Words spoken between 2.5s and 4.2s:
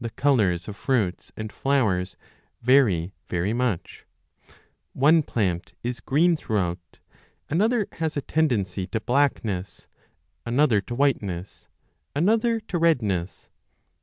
vary very much.